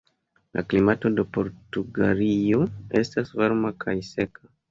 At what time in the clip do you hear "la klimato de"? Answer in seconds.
0.59-1.25